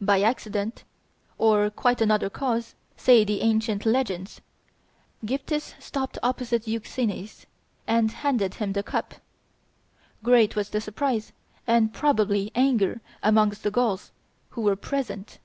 By 0.00 0.22
accident, 0.22 0.82
or 1.38 1.70
quite 1.70 2.00
another 2.00 2.28
cause, 2.28 2.74
say 2.96 3.22
the 3.22 3.40
ancient 3.42 3.86
legends, 3.86 4.40
Gyptis 5.24 5.74
stopped 5.80 6.18
opposite 6.24 6.66
Euxenes, 6.66 7.46
and 7.86 8.10
handed 8.10 8.54
him 8.54 8.72
the 8.72 8.82
cup. 8.82 9.14
Great 10.24 10.56
was 10.56 10.70
the 10.70 10.80
surprise, 10.80 11.32
and, 11.68 11.94
probably, 11.94 12.50
anger 12.56 13.00
amongst 13.22 13.62
the 13.62 13.70
Gauls 13.70 14.10
who 14.48 14.62
were 14.62 14.74
present. 14.74 15.38